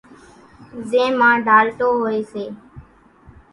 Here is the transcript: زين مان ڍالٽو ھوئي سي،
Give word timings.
زين 0.89 1.11
مان 1.19 1.35
ڍالٽو 1.47 1.89
ھوئي 2.01 2.21
سي، 2.31 2.45